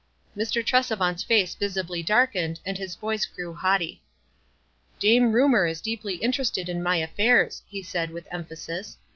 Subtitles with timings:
[0.35, 0.65] Mr.
[0.65, 3.99] Tresevant's race visibly darkened, and his voice grew haughtv.
[4.97, 8.97] "Dame Rumor is deeply interested in my af fairs," he said, with emphasis.